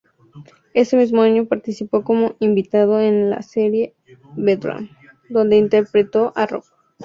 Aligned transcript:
Ese 0.73 0.97
mismo 0.97 1.21
año 1.21 1.45
participó 1.45 2.03
como 2.03 2.35
invitado 2.39 2.99
en 2.99 3.29
la 3.29 3.43
serie 3.43 3.93
"Bedlam", 4.35 4.89
donde 5.29 5.57
interpretó 5.59 6.33
a 6.35 6.47
Rob. 6.47 6.63